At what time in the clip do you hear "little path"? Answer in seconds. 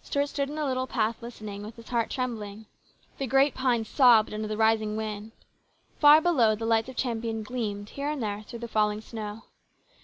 0.64-1.20